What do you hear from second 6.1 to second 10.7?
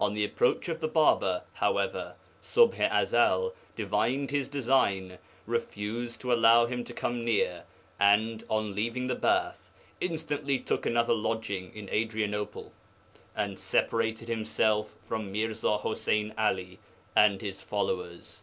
to allow him to come near, and, on leaving the bath, instantly